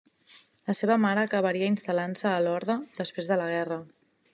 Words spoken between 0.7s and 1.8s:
seva mare acabaria